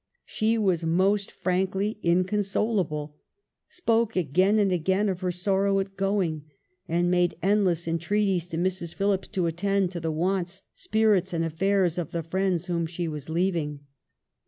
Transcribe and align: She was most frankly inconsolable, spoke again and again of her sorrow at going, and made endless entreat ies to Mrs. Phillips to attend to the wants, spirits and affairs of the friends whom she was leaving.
She 0.25 0.57
was 0.57 0.83
most 0.83 1.29
frankly 1.29 1.99
inconsolable, 2.01 3.17
spoke 3.69 4.15
again 4.15 4.57
and 4.57 4.71
again 4.71 5.09
of 5.09 5.19
her 5.19 5.31
sorrow 5.31 5.77
at 5.79 5.95
going, 5.95 6.45
and 6.87 7.11
made 7.11 7.37
endless 7.43 7.87
entreat 7.87 8.27
ies 8.35 8.47
to 8.47 8.57
Mrs. 8.57 8.95
Phillips 8.95 9.27
to 9.27 9.45
attend 9.45 9.91
to 9.91 9.99
the 9.99 10.09
wants, 10.11 10.63
spirits 10.73 11.33
and 11.33 11.45
affairs 11.45 11.99
of 11.99 12.13
the 12.13 12.23
friends 12.23 12.65
whom 12.65 12.87
she 12.87 13.07
was 13.07 13.29
leaving. 13.29 13.81